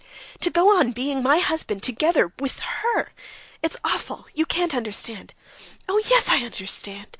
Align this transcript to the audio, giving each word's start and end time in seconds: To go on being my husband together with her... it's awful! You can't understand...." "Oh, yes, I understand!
To 0.39 0.49
go 0.49 0.75
on 0.79 0.93
being 0.93 1.21
my 1.21 1.37
husband 1.37 1.83
together 1.83 2.33
with 2.39 2.57
her... 2.57 3.13
it's 3.61 3.77
awful! 3.83 4.25
You 4.33 4.47
can't 4.47 4.73
understand...." 4.73 5.31
"Oh, 5.87 6.01
yes, 6.09 6.27
I 6.29 6.37
understand! 6.43 7.07